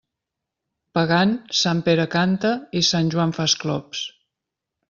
[0.99, 4.07] Pagant, Sant Pere canta i Sant Joan fa esclops.